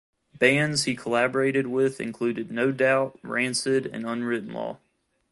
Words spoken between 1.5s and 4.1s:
with included No Doubt, Rancid and